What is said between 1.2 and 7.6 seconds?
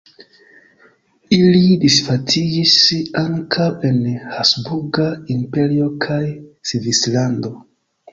Ili disvastiĝis ankaŭ en Habsburga Imperio kaj Svislando.